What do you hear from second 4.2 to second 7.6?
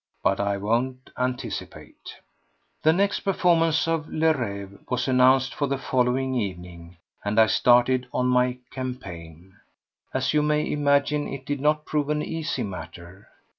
Rêve was announced for the following evening, and I